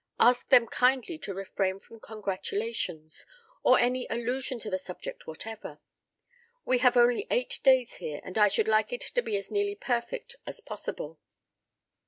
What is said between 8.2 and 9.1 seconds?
and I should like it